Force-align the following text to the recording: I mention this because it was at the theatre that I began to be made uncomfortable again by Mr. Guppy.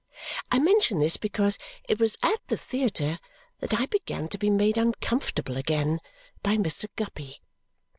I 0.49 0.57
mention 0.57 0.97
this 0.97 1.17
because 1.17 1.59
it 1.87 1.99
was 1.99 2.17
at 2.23 2.39
the 2.47 2.57
theatre 2.57 3.19
that 3.59 3.79
I 3.79 3.85
began 3.85 4.29
to 4.29 4.39
be 4.39 4.49
made 4.49 4.75
uncomfortable 4.75 5.57
again 5.57 5.99
by 6.41 6.57
Mr. 6.57 6.87
Guppy. 6.95 7.43